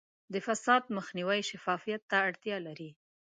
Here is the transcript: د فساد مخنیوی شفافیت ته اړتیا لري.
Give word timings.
د 0.33 0.35
فساد 0.45 0.83
مخنیوی 0.97 1.39
شفافیت 1.49 2.01
ته 2.09 2.15
اړتیا 2.27 2.57
لري. 2.67 2.89